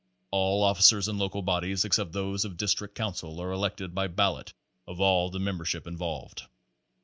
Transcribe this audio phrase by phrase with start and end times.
[0.31, 4.51] All officers in local bodies except those of district council are elected by ballot
[4.87, 6.47] of all the membership in volved.